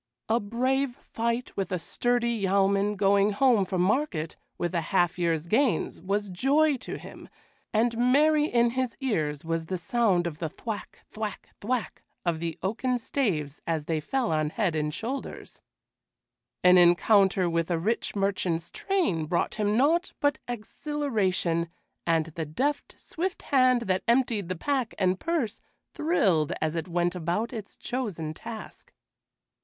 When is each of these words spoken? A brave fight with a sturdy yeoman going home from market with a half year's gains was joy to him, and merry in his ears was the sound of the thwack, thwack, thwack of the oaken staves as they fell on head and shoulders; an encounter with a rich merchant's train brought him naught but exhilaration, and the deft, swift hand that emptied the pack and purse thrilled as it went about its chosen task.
A 0.29 0.39
brave 0.39 0.95
fight 0.95 1.55
with 1.55 1.71
a 1.71 1.77
sturdy 1.77 2.31
yeoman 2.31 2.95
going 2.95 3.33
home 3.33 3.65
from 3.65 3.83
market 3.83 4.35
with 4.57 4.73
a 4.73 4.81
half 4.89 5.19
year's 5.19 5.45
gains 5.45 6.01
was 6.01 6.29
joy 6.31 6.77
to 6.77 6.97
him, 6.97 7.29
and 7.71 7.95
merry 8.11 8.45
in 8.45 8.71
his 8.71 8.97
ears 8.99 9.45
was 9.45 9.67
the 9.67 9.77
sound 9.77 10.25
of 10.25 10.39
the 10.39 10.49
thwack, 10.49 11.01
thwack, 11.11 11.49
thwack 11.61 12.01
of 12.25 12.39
the 12.39 12.57
oaken 12.63 12.97
staves 12.97 13.61
as 13.67 13.85
they 13.85 13.99
fell 13.99 14.31
on 14.31 14.49
head 14.49 14.75
and 14.75 14.91
shoulders; 14.95 15.61
an 16.63 16.79
encounter 16.79 17.47
with 17.47 17.69
a 17.69 17.77
rich 17.77 18.15
merchant's 18.15 18.71
train 18.71 19.27
brought 19.27 19.53
him 19.53 19.77
naught 19.77 20.13
but 20.19 20.39
exhilaration, 20.47 21.69
and 22.07 22.25
the 22.33 22.45
deft, 22.47 22.95
swift 22.97 23.43
hand 23.43 23.81
that 23.83 24.01
emptied 24.07 24.49
the 24.49 24.55
pack 24.57 24.95
and 24.97 25.19
purse 25.19 25.61
thrilled 25.93 26.53
as 26.59 26.75
it 26.75 26.87
went 26.87 27.13
about 27.13 27.53
its 27.53 27.77
chosen 27.77 28.33
task. 28.33 28.93